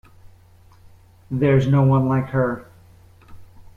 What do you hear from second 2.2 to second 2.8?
her.